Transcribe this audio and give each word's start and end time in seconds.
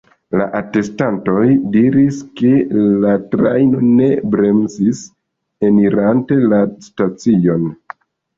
Atestantoj 0.59 1.43
diris, 1.75 2.17
ke 2.41 2.53
la 3.03 3.11
trajno 3.35 3.83
ne 3.99 4.09
bremsis 4.37 5.03
enirante 5.71 6.41
la 6.55 6.63
stacion. 6.89 7.71